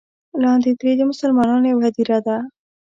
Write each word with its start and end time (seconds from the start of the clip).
لاندې 0.43 0.71
ترې 0.79 0.91
د 0.97 1.01
مسلمانانو 1.11 1.69
یوه 1.71 1.83
هدیره 1.87 2.19
ده. 2.25 2.37